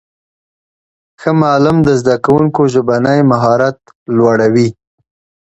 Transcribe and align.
ښه 1.21 1.31
معلم 1.41 1.77
د 1.87 1.89
زدهکوونکو 2.01 2.61
ژبنی 2.73 3.19
مهارت 3.31 3.77
لوړوي. 4.17 4.69